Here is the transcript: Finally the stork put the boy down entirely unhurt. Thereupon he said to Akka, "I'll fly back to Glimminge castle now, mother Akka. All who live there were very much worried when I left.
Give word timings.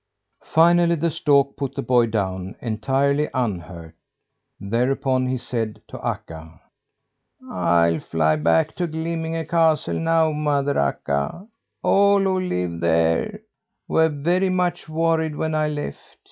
Finally 0.53 0.95
the 0.95 1.11
stork 1.11 1.55
put 1.55 1.75
the 1.75 1.83
boy 1.83 2.07
down 2.07 2.55
entirely 2.59 3.29
unhurt. 3.35 3.93
Thereupon 4.59 5.27
he 5.27 5.37
said 5.37 5.79
to 5.89 6.03
Akka, 6.03 6.59
"I'll 7.47 7.99
fly 7.99 8.35
back 8.37 8.73
to 8.77 8.87
Glimminge 8.87 9.47
castle 9.47 9.99
now, 9.99 10.31
mother 10.31 10.79
Akka. 10.79 11.45
All 11.83 12.19
who 12.19 12.39
live 12.39 12.79
there 12.79 13.41
were 13.87 14.09
very 14.09 14.49
much 14.49 14.89
worried 14.89 15.35
when 15.35 15.53
I 15.53 15.67
left. 15.67 16.17